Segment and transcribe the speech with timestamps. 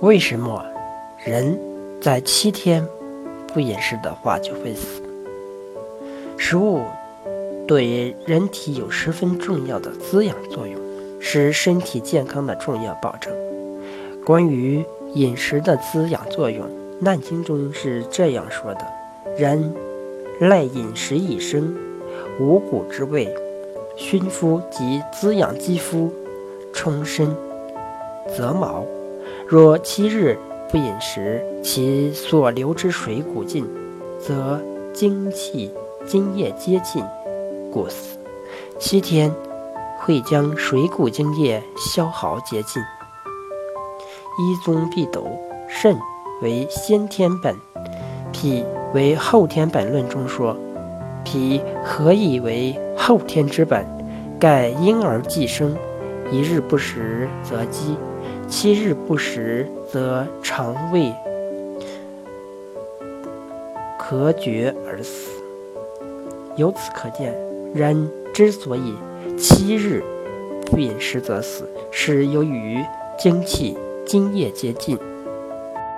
[0.00, 0.64] 为什么
[1.24, 1.58] 人
[2.00, 2.86] 在七天
[3.52, 5.02] 不饮食的话就会死？
[6.36, 6.82] 食物
[7.66, 10.80] 对人体有十分重要的滋养作用，
[11.20, 13.32] 是身体健康的重要保证。
[14.24, 14.84] 关于
[15.14, 16.64] 饮食的滋养作用，
[17.00, 18.86] 《难经》中是这样说的
[19.36, 19.74] ：“人
[20.40, 21.74] 赖饮食以生，
[22.38, 23.34] 五谷之味，
[23.96, 26.12] 熏肤及滋养肌肤，
[26.72, 27.34] 充身，
[28.36, 28.84] 泽毛。
[29.50, 30.38] 若七日
[30.70, 33.66] 不饮食，其所流之水谷尽，
[34.20, 34.60] 则
[34.92, 35.72] 精气
[36.06, 37.02] 津液皆尽，
[37.72, 38.18] 故死。
[38.78, 39.34] 七天
[40.00, 42.82] 会将水谷精液消耗竭尽。”
[44.38, 45.26] 一宗必斗，
[45.66, 45.96] 肾
[46.42, 47.56] 为先天本，
[48.30, 49.90] 脾为后天本。
[49.90, 50.54] 论中说，
[51.24, 53.82] 脾何以为后天之本？
[54.38, 55.74] 盖婴儿既生，
[56.30, 57.96] 一日不食则饥，
[58.48, 61.12] 七日不食则肠胃
[64.00, 65.30] 咳绝而死。
[66.56, 67.34] 由此可见，
[67.74, 68.94] 人之所以
[69.38, 70.02] 七日
[70.66, 72.84] 不饮食则死，是由于
[73.18, 73.76] 精气。
[74.06, 74.98] 津液接近。